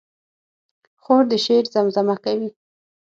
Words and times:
خور 1.01 1.23
د 1.31 1.33
شعر 1.45 1.63
زمزمه 1.75 2.15
کوي. 2.23 2.49